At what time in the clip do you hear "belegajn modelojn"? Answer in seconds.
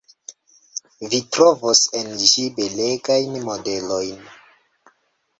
2.59-4.25